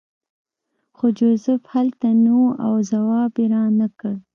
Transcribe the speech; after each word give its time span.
خو 0.95 1.05
جوزف 1.19 1.61
هلته 1.73 2.07
نه 2.23 2.33
و 2.41 2.45
او 2.65 2.73
ځواب 2.91 3.31
یې 3.41 3.45
رانکړ 3.55 4.15